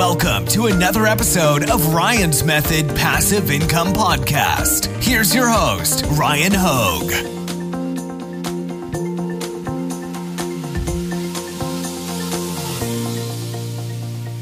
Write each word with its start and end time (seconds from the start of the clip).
Welcome 0.00 0.46
to 0.46 0.64
another 0.68 1.04
episode 1.04 1.68
of 1.68 1.92
Ryan's 1.92 2.42
Method 2.42 2.88
Passive 2.96 3.50
Income 3.50 3.92
Podcast. 3.92 4.86
Here's 5.04 5.34
your 5.34 5.46
host, 5.46 6.06
Ryan 6.12 6.52
Hogue. 6.54 7.10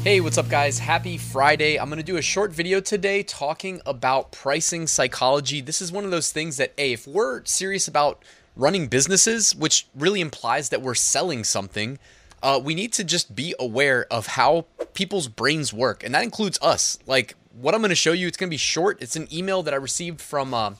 Hey, 0.05 0.21
what's 0.21 0.37
up, 0.37 0.47
guys? 0.47 0.79
Happy 0.79 1.17
Friday. 1.17 1.77
I'm 1.77 1.89
going 1.89 1.97
to 1.97 2.03
do 2.03 2.15
a 2.15 2.21
short 2.21 2.53
video 2.53 2.79
today 2.79 3.21
talking 3.21 3.81
about 3.85 4.31
pricing 4.31 4.87
psychology. 4.87 5.59
This 5.59 5.81
is 5.81 5.91
one 5.91 6.05
of 6.05 6.11
those 6.11 6.31
things 6.31 6.55
that, 6.55 6.71
A, 6.77 6.93
if 6.93 7.05
we're 7.05 7.43
serious 7.43 7.85
about 7.89 8.23
running 8.55 8.87
businesses, 8.87 9.53
which 9.53 9.87
really 9.93 10.21
implies 10.21 10.69
that 10.69 10.81
we're 10.81 10.95
selling 10.95 11.43
something, 11.43 11.99
uh, 12.41 12.59
we 12.63 12.75
need 12.75 12.93
to 12.93 13.03
just 13.03 13.35
be 13.35 13.53
aware 13.59 14.05
of 14.11 14.27
how 14.27 14.65
people's 14.93 15.27
brains 15.27 15.73
work. 15.73 16.03
And 16.03 16.13
that 16.15 16.23
includes 16.23 16.59
us. 16.61 16.97
Like, 17.05 17.35
what 17.53 17.73
I'm 17.73 17.81
going 17.81 17.89
to 17.89 17.95
show 17.95 18.13
you, 18.13 18.27
it's 18.27 18.37
going 18.37 18.49
to 18.49 18.53
be 18.53 18.57
short. 18.57 19.01
It's 19.01 19.15
an 19.15 19.27
email 19.33 19.63
that 19.63 19.73
I 19.73 19.77
received 19.77 20.21
from, 20.21 20.53
uh, 20.53 20.71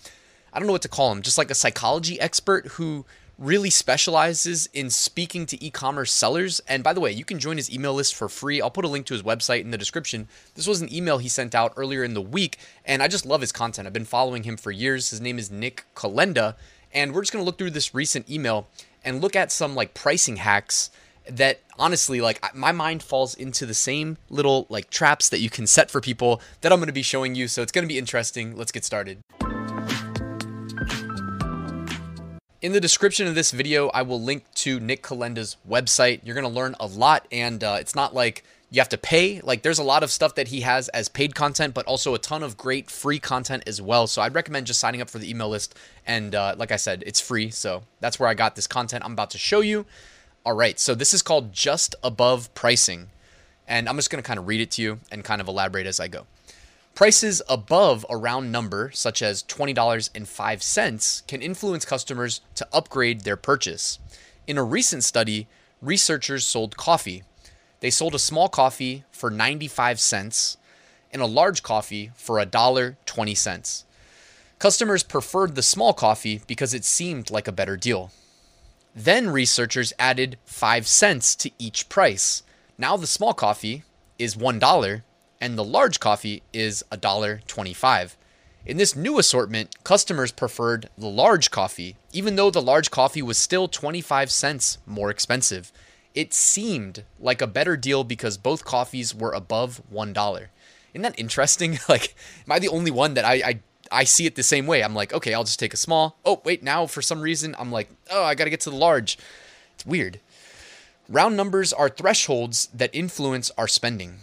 I 0.53 0.59
don't 0.59 0.67
know 0.67 0.73
what 0.73 0.81
to 0.84 0.89
call 0.89 1.11
him, 1.11 1.21
just 1.21 1.37
like 1.37 1.51
a 1.51 1.55
psychology 1.55 2.20
expert 2.20 2.67
who 2.67 3.05
really 3.37 3.70
specializes 3.70 4.67
in 4.73 4.89
speaking 4.89 5.45
to 5.45 5.63
e-commerce 5.63 6.11
sellers. 6.11 6.59
And 6.67 6.84
by 6.84 6.91
the 6.91 6.99
way, 6.99 7.11
you 7.11 7.23
can 7.23 7.39
join 7.39 7.55
his 7.55 7.71
email 7.71 7.93
list 7.93 8.13
for 8.13 8.27
free. 8.27 8.62
I'll 8.62 8.70
put 8.70 8.84
a 8.84 8.89
link 8.89 9.05
to 9.07 9.13
his 9.13 9.23
website 9.23 9.62
in 9.62 9.71
the 9.71 9.77
description. 9.77 10.27
This 10.55 10.67
was 10.67 10.81
an 10.81 10.93
email 10.93 11.17
he 11.17 11.29
sent 11.29 11.55
out 11.55 11.73
earlier 11.77 12.03
in 12.03 12.13
the 12.13 12.21
week, 12.21 12.57
and 12.84 13.01
I 13.01 13.07
just 13.07 13.26
love 13.26 13.39
his 13.39 13.53
content. 13.53 13.87
I've 13.87 13.93
been 13.93 14.03
following 14.03 14.43
him 14.43 14.57
for 14.57 14.71
years. 14.71 15.09
His 15.09 15.21
name 15.21 15.39
is 15.39 15.49
Nick 15.49 15.85
Kolenda, 15.95 16.55
and 16.93 17.13
we're 17.13 17.21
just 17.21 17.31
going 17.31 17.41
to 17.41 17.45
look 17.45 17.57
through 17.57 17.71
this 17.71 17.95
recent 17.95 18.29
email 18.29 18.67
and 19.05 19.21
look 19.21 19.37
at 19.37 19.53
some 19.53 19.73
like 19.73 19.93
pricing 19.93 20.35
hacks 20.35 20.89
that 21.27 21.61
honestly 21.77 22.21
like 22.21 22.55
my 22.55 22.71
mind 22.71 23.03
falls 23.03 23.35
into 23.35 23.65
the 23.65 23.73
same 23.73 24.17
little 24.29 24.65
like 24.69 24.89
traps 24.89 25.29
that 25.29 25.39
you 25.39 25.49
can 25.49 25.67
set 25.67 25.89
for 25.91 26.01
people 26.01 26.41
that 26.61 26.71
I'm 26.71 26.79
going 26.79 26.87
to 26.87 26.93
be 26.93 27.01
showing 27.01 27.35
you. 27.35 27.47
So 27.47 27.61
it's 27.61 27.71
going 27.71 27.83
to 27.83 27.91
be 27.91 27.98
interesting. 27.98 28.55
Let's 28.55 28.71
get 28.71 28.84
started. 28.84 29.20
In 32.61 32.73
the 32.73 32.81
description 32.81 33.26
of 33.26 33.35
this 33.35 33.51
video, 33.51 33.87
I 33.89 34.01
will 34.01 34.21
link 34.21 34.43
to 34.55 34.81
Nick 34.81 35.01
Kolenda's 35.01 35.55
website. 35.67 36.20
You're 36.26 36.35
going 36.35 36.43
to 36.43 36.53
learn 36.53 36.76
a 36.77 36.87
lot, 36.87 37.26
and 37.31 37.63
uh, 37.63 37.77
it's 37.79 37.95
not 37.95 38.13
like 38.13 38.43
you 38.70 38.81
have 38.81 38.89
to 38.89 38.98
pay. 38.98 39.39
Like, 39.39 39.61
there's 39.61 39.79
a 39.79 39.83
lot 39.83 40.04
of 40.04 40.11
stuff 40.11 40.35
that 40.35 40.49
he 40.49 40.59
has 40.61 40.89
as 40.89 41.07
paid 41.07 41.35
content, 41.35 41.73
but 41.73 41.85
also 41.85 42.13
a 42.15 42.20
ton 42.20 42.43
of 42.43 42.57
great 42.57 42.91
free 42.91 43.17
content 43.17 43.63
as 43.65 43.81
well. 43.81 44.07
So, 44.07 44.21
I'd 44.21 44.35
recommend 44.35 44.67
just 44.67 44.81
signing 44.81 44.99
up 44.99 45.09
for 45.09 45.20
the 45.20 45.29
email 45.29 45.48
list. 45.48 45.73
And 46.05 46.35
uh, 46.35 46.55
like 46.57 46.73
I 46.73 46.76
said, 46.76 47.01
it's 47.07 47.21
free. 47.21 47.49
So, 47.49 47.83
that's 48.01 48.20
where 48.20 48.27
I 48.27 48.33
got 48.33 48.57
this 48.57 48.67
content 48.67 49.05
I'm 49.05 49.13
about 49.13 49.29
to 49.29 49.37
show 49.37 49.61
you. 49.61 49.85
All 50.49 50.55
right, 50.55 50.79
so 50.79 50.95
this 50.95 51.13
is 51.13 51.21
called 51.21 51.53
Just 51.53 51.93
Above 52.01 52.51
Pricing. 52.55 53.11
And 53.67 53.87
I'm 53.87 53.97
just 53.97 54.09
going 54.09 54.19
to 54.19 54.27
kind 54.27 54.39
of 54.39 54.47
read 54.47 54.61
it 54.61 54.71
to 54.71 54.81
you 54.81 54.99
and 55.11 55.23
kind 55.23 55.41
of 55.41 55.47
elaborate 55.47 55.85
as 55.85 55.99
I 55.99 56.07
go. 56.07 56.25
Prices 56.95 57.43
above 57.47 58.03
a 58.09 58.17
round 58.17 58.51
number, 58.51 58.89
such 58.91 59.21
as 59.21 59.43
$20.05, 59.43 61.27
can 61.27 61.43
influence 61.43 61.85
customers 61.85 62.41
to 62.55 62.67
upgrade 62.73 63.21
their 63.21 63.37
purchase. 63.37 63.99
In 64.47 64.57
a 64.57 64.63
recent 64.63 65.03
study, 65.03 65.47
researchers 65.83 66.47
sold 66.47 66.75
coffee. 66.77 67.22
They 67.79 67.91
sold 67.91 68.16
a 68.16 68.17
small 68.19 68.50
coffee 68.50 69.03
for 69.11 69.29
95 69.29 70.00
cents 70.00 70.57
and 71.13 71.22
a 71.22 71.27
large 71.27 71.61
coffee 71.61 72.09
for 72.16 72.44
$1.20. 72.44 73.83
Customers 74.57 75.03
preferred 75.03 75.53
the 75.53 75.61
small 75.61 75.94
coffee 75.94 76.41
because 76.47 76.73
it 76.73 76.85
seemed 76.85 77.29
like 77.29 77.47
a 77.47 77.51
better 77.51 77.77
deal. 77.77 78.09
Then 78.95 79.29
researchers 79.29 79.94
added 80.00 80.38
5 80.45 80.88
cents 80.88 81.35
to 81.38 81.51
each 81.57 81.90
price. 81.90 82.44
Now 82.78 82.97
the 82.97 83.07
small 83.07 83.34
coffee 83.34 83.84
is 84.18 84.35
$1 84.35 85.01
and 85.41 85.57
the 85.57 85.63
large 85.63 86.00
coffee 86.00 86.44
is 86.53 86.84
$1.25. 86.91 88.16
In 88.66 88.78
this 88.78 88.95
new 88.95 89.17
assortment, 89.17 89.84
customers 89.84 90.31
preferred 90.31 90.90
the 90.97 91.07
large 91.07 91.50
coffee, 91.50 91.95
even 92.11 92.35
though 92.35 92.51
the 92.51 92.61
large 92.61 92.91
coffee 92.91 93.22
was 93.22 93.38
still 93.38 93.67
25 93.67 94.29
cents 94.29 94.77
more 94.85 95.09
expensive. 95.09 95.71
It 96.13 96.33
seemed 96.33 97.03
like 97.19 97.41
a 97.41 97.47
better 97.47 97.77
deal 97.77 98.03
because 98.03 98.38
both 98.38 98.66
coffees 98.66 99.16
were 99.16 99.31
above 99.31 99.81
$1. 99.94 100.47
Isn't 100.94 101.01
that 101.01 101.19
interesting? 101.19 101.79
Like, 101.89 102.16
am 102.45 102.51
I 102.51 102.59
the 102.59 102.67
only 102.67 102.91
one 102.91 103.13
that 103.13 103.25
I, 103.25 103.33
I 103.35 103.59
I 103.91 104.03
see 104.03 104.25
it 104.25 104.35
the 104.35 104.44
same 104.44 104.67
way. 104.67 104.83
I'm 104.83 104.95
like, 104.95 105.13
okay, 105.13 105.33
I'll 105.33 105.44
just 105.44 105.59
take 105.59 105.73
a 105.73 105.77
small. 105.77 106.17
Oh, 106.25 106.41
wait, 106.44 106.63
now 106.63 106.85
for 106.85 107.01
some 107.01 107.22
reason, 107.22 107.55
I'm 107.57 107.72
like, 107.72 107.89
oh, 108.11 108.23
I 108.23 108.35
got 108.35 108.45
to 108.45 108.50
get 108.50 108.61
to 108.61 108.69
the 108.69 108.75
large. 108.75 109.17
It's 109.75 109.85
weird. 109.85 110.19
Round 111.07 111.35
numbers 111.35 111.73
are 111.73 111.89
thresholds 111.89 112.67
that 112.73 112.94
influence 112.94 113.50
our 113.57 113.67
spending. 113.67 114.17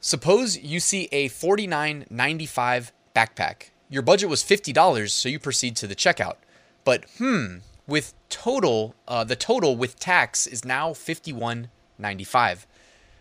Suppose 0.00 0.56
you 0.58 0.78
see 0.78 1.08
a 1.10 1.28
$49.95 1.28 2.92
backpack. 3.14 3.70
Your 3.88 4.02
budget 4.02 4.28
was 4.28 4.44
$50, 4.44 5.10
so 5.10 5.28
you 5.28 5.40
proceed 5.40 5.74
to 5.76 5.88
the 5.88 5.96
checkout. 5.96 6.36
But 6.84 7.04
hmm, 7.18 7.56
with 7.88 8.14
total, 8.28 8.94
uh, 9.08 9.24
the 9.24 9.34
total 9.34 9.76
with 9.76 9.98
tax 9.98 10.46
is 10.46 10.64
now 10.64 10.90
$51.95. 10.90 12.66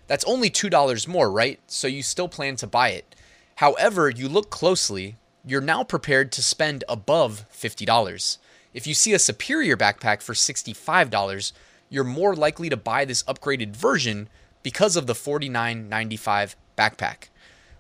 That's 0.06 0.26
only 0.26 0.52
$2 0.52 1.08
more, 1.08 1.32
right? 1.32 1.60
So 1.66 1.88
you 1.88 2.04
still 2.04 2.28
plan 2.28 2.56
to 2.58 2.68
buy 2.68 2.90
it. 2.90 3.16
However, 3.56 4.10
you 4.10 4.28
look 4.28 4.50
closely, 4.50 5.16
you're 5.46 5.62
now 5.62 5.84
prepared 5.84 6.32
to 6.34 6.44
spend 6.44 6.84
above 6.90 7.46
$50. 7.54 8.38
If 8.74 8.86
you 8.86 8.94
see 8.94 9.14
a 9.14 9.20
superior 9.20 9.78
backpack 9.78 10.22
for 10.22 10.34
$65, 10.34 11.54
you're 11.90 12.04
more 12.04 12.36
likely 12.36 12.68
to 12.70 12.76
buy 12.76 13.06
this 13.06 13.24
upgraded 13.24 13.76
version 13.76 14.28
because 14.62 14.98
of 14.98 15.08
the 15.08 15.14
$49.95 15.14 16.56
backpack. 16.78 17.30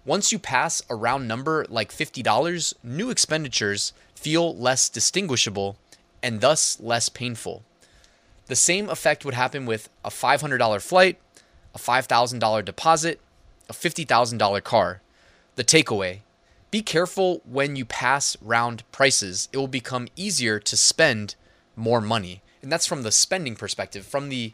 Once 0.05 0.31
you 0.31 0.39
pass 0.39 0.81
a 0.89 0.95
round 0.95 1.27
number 1.27 1.65
like 1.67 1.91
$50, 1.91 2.73
new 2.83 3.09
expenditures 3.09 3.91
feel 4.13 4.55
less 4.55 4.87
distinguishable 4.87 5.77
and 6.23 6.39
thus 6.39 6.79
less 6.79 7.09
painful. 7.09 7.63
The 8.45 8.55
same 8.55 8.89
effect 8.89 9.25
would 9.25 9.33
happen 9.33 9.65
with 9.65 9.89
a 10.05 10.09
$500 10.09 10.81
flight, 10.81 11.19
a 11.73 11.79
$5,000 11.79 12.63
deposit, 12.63 13.19
a 13.67 13.73
$50,000 13.73 14.63
car. 14.63 15.01
The 15.55 15.63
takeaway 15.63 16.19
be 16.71 16.81
careful 16.81 17.41
when 17.45 17.75
you 17.75 17.85
pass 17.85 18.35
round 18.41 18.83
prices. 18.91 19.47
It 19.53 19.57
will 19.57 19.67
become 19.67 20.09
easier 20.15 20.59
to 20.59 20.75
spend 20.75 21.35
more 21.75 22.01
money. 22.01 22.41
And 22.61 22.71
that's 22.71 22.85
from 22.85 23.03
the 23.03 23.11
spending 23.11 23.55
perspective. 23.55 24.05
From 24.05 24.29
the 24.29 24.53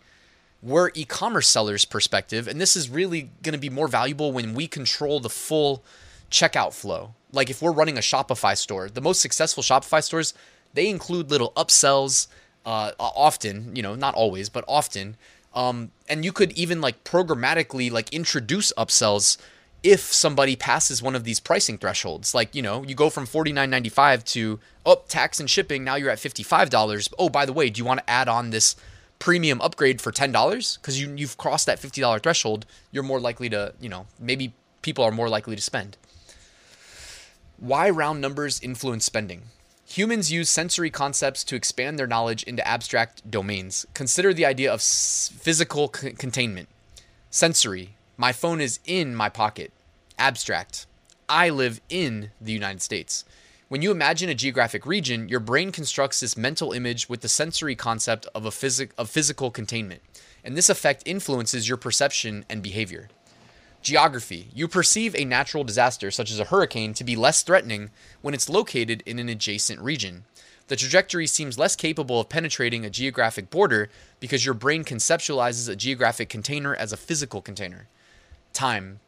we're 0.62 0.92
e-commerce 0.94 1.48
sellers 1.48 1.86
perspective 1.86 2.48
and 2.48 2.62
this 2.62 2.76
is 2.76 2.90
really 2.90 3.32
going 3.42 3.54
to 3.54 3.60
be 3.60 3.70
more 3.70 3.88
valuable 3.88 4.32
when 4.32 4.54
we 4.54 4.68
control 4.68 5.20
the 5.20 5.30
full 5.30 5.84
checkout 6.30 6.74
flow 6.74 7.14
like 7.32 7.50
if 7.50 7.62
we're 7.62 7.72
running 7.72 7.98
a 7.98 8.02
shopify 8.02 8.56
store 8.56 8.88
the 8.88 9.02
most 9.02 9.22
successful 9.22 9.64
shopify 9.64 10.04
stores 10.04 10.34
they 10.74 10.88
include 10.88 11.32
little 11.32 11.52
upsells 11.54 12.28
uh, 12.66 12.92
often 13.00 13.76
you 13.76 13.82
know 13.82 13.96
not 13.96 14.14
always 14.14 14.50
but 14.50 14.64
often 14.68 15.18
um, 15.54 15.92
and 16.08 16.24
you 16.24 16.32
could 16.32 16.52
even 16.54 16.80
like 16.80 17.04
programmatically 17.04 17.92
like 17.92 18.14
introduce 18.14 18.72
upsells 18.78 19.38
if 19.84 20.00
somebody 20.00 20.56
passes 20.56 21.02
one 21.02 21.16
of 21.16 21.24
these 21.24 21.40
pricing 21.40 21.78
thresholds 21.78 22.36
like 22.36 22.54
you 22.54 22.62
know 22.62 22.84
you 22.84 22.94
go 22.94 23.10
from 23.10 23.26
49.95 23.26 24.24
to 24.26 24.60
oh 24.86 25.02
tax 25.08 25.40
and 25.40 25.50
shipping 25.50 25.84
now 25.84 25.96
you're 25.96 26.10
at 26.10 26.20
$55 26.20 27.14
oh 27.18 27.30
by 27.30 27.46
the 27.46 27.54
way 27.54 27.70
do 27.70 27.80
you 27.80 27.86
want 27.86 28.00
to 28.00 28.10
add 28.10 28.30
on 28.30 28.52
this 28.52 28.76
premium 29.22 29.62
upgrade 29.62 30.02
for 30.02 30.12
$10 30.12 30.78
because 30.78 31.00
you, 31.00 31.14
you've 31.16 31.38
crossed 31.38 31.68
that 31.68 31.80
$50 31.80 32.22
threshold, 32.24 32.66
you're 32.92 33.04
more 33.04 33.20
likely 33.20 33.48
to, 33.50 33.74
you 33.80 33.88
know, 33.88 34.08
maybe 34.20 34.54
people 34.82 35.06
are 35.06 35.12
more 35.12 35.30
likely 35.30 35.56
to 35.56 35.62
spend. 35.62 35.96
Why 37.58 37.90
round 37.92 38.20
numbers 38.20 38.60
influence 38.60 39.06
spending? 39.06 39.44
Humans 39.86 40.32
use 40.32 40.50
sensory 40.50 40.90
concepts 40.90 41.44
to 41.44 41.56
expand 41.56 42.00
their 42.00 42.08
knowledge 42.08 42.44
into 42.44 42.68
abstract 42.68 43.30
domains. 43.30 43.86
Consider 43.94 44.34
the 44.34 44.46
idea 44.46 44.74
of 44.74 44.82
physical 44.82 45.92
c- 45.94 46.14
containment. 46.14 46.68
Sensory, 47.30 47.96
my 48.22 48.32
phone 48.32 48.62
is 48.62 48.80
in 48.86 49.16
my 49.16 49.30
pocket. 49.30 49.74
Abstract, 50.20 50.86
I 51.28 51.50
live 51.50 51.82
in 51.90 52.30
the 52.40 52.52
United 52.52 52.84
States. 52.84 53.26
When 53.68 53.82
you 53.82 53.90
imagine 53.90 54.30
a 54.30 54.36
geographic 54.36 54.86
region, 54.86 55.28
your 55.28 55.40
brain 55.40 55.72
constructs 55.72 56.20
this 56.20 56.38
mental 56.38 56.72
image 56.72 57.10
with 57.10 57.22
the 57.22 57.28
sensory 57.28 57.76
concept 57.76 58.28
of 58.36 58.46
a 58.46 58.52
phys- 58.52 58.92
of 58.96 59.10
physical 59.10 59.50
containment, 59.50 60.04
and 60.44 60.56
this 60.56 60.70
effect 60.70 61.02
influences 61.04 61.68
your 61.68 61.78
perception 61.78 62.46
and 62.48 62.62
behavior. 62.62 63.10
Geography. 63.82 64.50
You 64.54 64.68
perceive 64.68 65.16
a 65.16 65.26
natural 65.26 65.64
disaster 65.64 66.12
such 66.12 66.30
as 66.30 66.40
a 66.40 66.46
hurricane 66.46 66.94
to 66.94 67.04
be 67.04 67.16
less 67.16 67.42
threatening 67.42 67.90
when 68.22 68.36
it's 68.36 68.50
located 68.50 69.02
in 69.08 69.18
an 69.18 69.30
adjacent 69.30 69.80
region. 69.80 70.26
The 70.68 70.76
trajectory 70.76 71.26
seems 71.26 71.58
less 71.58 71.76
capable 71.76 72.20
of 72.20 72.30
penetrating 72.30 72.86
a 72.86 72.92
geographic 72.92 73.50
border 73.50 73.90
because 74.20 74.46
your 74.46 74.54
brain 74.54 74.84
conceptualizes 74.84 75.68
a 75.68 75.76
geographic 75.76 76.30
container 76.30 76.76
as 76.76 76.94
a 76.94 76.98
physical 76.98 77.42
container. 77.42 77.88
Time. 78.54 79.00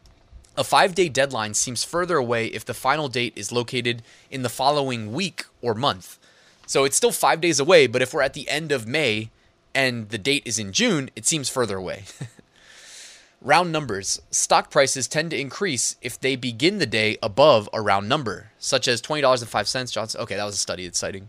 A 0.55 0.63
five 0.63 0.93
day 0.93 1.09
deadline 1.09 1.53
seems 1.53 1.83
further 1.83 2.17
away 2.17 2.47
if 2.47 2.63
the 2.63 2.73
final 2.73 3.07
date 3.07 3.33
is 3.35 3.51
located 3.51 4.03
in 4.29 4.43
the 4.43 4.49
following 4.49 5.11
week 5.11 5.45
or 5.61 5.73
month. 5.73 6.19
So 6.67 6.83
it's 6.83 6.95
still 6.95 7.11
five 7.11 7.41
days 7.41 7.59
away, 7.59 7.87
but 7.87 8.01
if 8.01 8.13
we're 8.13 8.21
at 8.21 8.33
the 8.33 8.47
end 8.49 8.71
of 8.71 8.87
May 8.87 9.31
and 9.73 10.09
the 10.09 10.17
date 10.17 10.43
is 10.45 10.59
in 10.59 10.71
June, 10.71 11.09
it 11.15 11.25
seems 11.25 11.49
further 11.49 11.77
away. 11.77 12.03
Round 13.41 13.71
numbers. 13.71 14.21
Stock 14.31 14.71
prices 14.71 15.07
tend 15.07 15.31
to 15.31 15.39
increase 15.39 15.97
if 16.01 16.19
they 16.19 16.35
begin 16.35 16.77
the 16.77 16.85
day 16.85 17.17
above 17.21 17.67
a 17.73 17.81
round 17.81 18.07
number, 18.07 18.51
such 18.57 18.87
as 18.87 19.01
$20.05. 19.01 19.91
Johnson. 19.91 20.21
Okay, 20.21 20.37
that 20.37 20.45
was 20.45 20.55
a 20.55 20.57
study 20.57 20.85
it's 20.85 20.97
citing. 20.97 21.27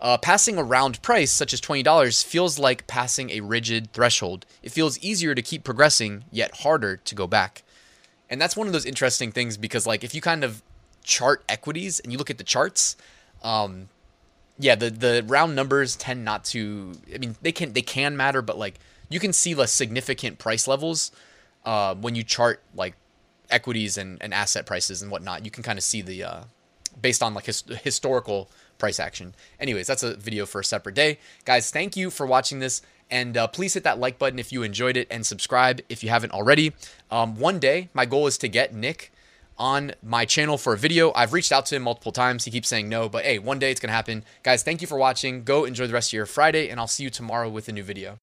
Uh, 0.00 0.16
passing 0.16 0.56
a 0.58 0.62
round 0.62 1.02
price, 1.02 1.32
such 1.32 1.52
as 1.52 1.60
$20, 1.60 2.24
feels 2.24 2.58
like 2.58 2.86
passing 2.86 3.30
a 3.30 3.40
rigid 3.40 3.92
threshold. 3.92 4.46
It 4.62 4.70
feels 4.70 4.98
easier 5.00 5.34
to 5.34 5.42
keep 5.42 5.64
progressing, 5.64 6.24
yet 6.30 6.58
harder 6.58 6.96
to 6.98 7.14
go 7.14 7.26
back. 7.26 7.64
And 8.30 8.40
that's 8.40 8.56
one 8.56 8.68
of 8.68 8.72
those 8.72 8.84
interesting 8.84 9.32
things 9.32 9.56
because, 9.56 9.86
like, 9.86 10.04
if 10.04 10.14
you 10.14 10.20
kind 10.20 10.44
of 10.44 10.62
chart 11.02 11.42
equities 11.48 11.98
and 11.98 12.12
you 12.12 12.18
look 12.18 12.30
at 12.30 12.38
the 12.38 12.44
charts, 12.44 12.96
um, 13.42 13.88
yeah, 14.58 14.74
the 14.74 14.90
the 14.90 15.24
round 15.26 15.54
numbers 15.56 15.96
tend 15.96 16.24
not 16.24 16.44
to. 16.46 16.92
I 17.14 17.18
mean, 17.18 17.36
they 17.42 17.52
can 17.52 17.72
they 17.72 17.82
can 17.82 18.16
matter, 18.16 18.42
but 18.42 18.58
like 18.58 18.78
you 19.08 19.20
can 19.20 19.32
see 19.32 19.54
less 19.54 19.72
significant 19.72 20.38
price 20.38 20.66
levels 20.66 21.12
uh, 21.64 21.94
when 21.94 22.14
you 22.14 22.22
chart 22.22 22.60
like 22.74 22.94
equities 23.50 23.96
and, 23.96 24.18
and 24.20 24.34
asset 24.34 24.66
prices 24.66 25.00
and 25.00 25.10
whatnot. 25.10 25.44
You 25.44 25.50
can 25.50 25.62
kind 25.62 25.78
of 25.78 25.84
see 25.84 26.02
the 26.02 26.24
uh, 26.24 26.42
based 27.00 27.22
on 27.22 27.34
like 27.34 27.46
his, 27.46 27.62
historical 27.82 28.50
price 28.78 28.98
action. 29.00 29.34
Anyways, 29.60 29.86
that's 29.86 30.02
a 30.02 30.14
video 30.14 30.46
for 30.46 30.60
a 30.60 30.64
separate 30.64 30.94
day, 30.94 31.18
guys. 31.44 31.70
Thank 31.70 31.96
you 31.96 32.10
for 32.10 32.26
watching 32.26 32.60
this. 32.60 32.82
And 33.10 33.36
uh, 33.36 33.46
please 33.46 33.74
hit 33.74 33.84
that 33.84 33.98
like 33.98 34.18
button 34.18 34.38
if 34.38 34.52
you 34.52 34.62
enjoyed 34.62 34.96
it 34.96 35.08
and 35.10 35.24
subscribe 35.24 35.80
if 35.88 36.02
you 36.02 36.10
haven't 36.10 36.32
already. 36.32 36.74
Um, 37.10 37.36
one 37.36 37.58
day, 37.58 37.88
my 37.94 38.04
goal 38.04 38.26
is 38.26 38.36
to 38.38 38.48
get 38.48 38.74
Nick 38.74 39.12
on 39.56 39.92
my 40.02 40.24
channel 40.24 40.58
for 40.58 40.74
a 40.74 40.76
video. 40.76 41.12
I've 41.14 41.32
reached 41.32 41.50
out 41.50 41.66
to 41.66 41.76
him 41.76 41.82
multiple 41.82 42.12
times. 42.12 42.44
He 42.44 42.50
keeps 42.50 42.68
saying 42.68 42.88
no, 42.88 43.08
but 43.08 43.24
hey, 43.24 43.38
one 43.38 43.58
day 43.58 43.70
it's 43.70 43.80
going 43.80 43.88
to 43.88 43.94
happen. 43.94 44.24
Guys, 44.42 44.62
thank 44.62 44.80
you 44.80 44.86
for 44.86 44.98
watching. 44.98 45.42
Go 45.42 45.64
enjoy 45.64 45.86
the 45.86 45.94
rest 45.94 46.10
of 46.10 46.12
your 46.14 46.26
Friday, 46.26 46.68
and 46.68 46.78
I'll 46.78 46.86
see 46.86 47.02
you 47.04 47.10
tomorrow 47.10 47.48
with 47.48 47.68
a 47.68 47.72
new 47.72 47.82
video. 47.82 48.18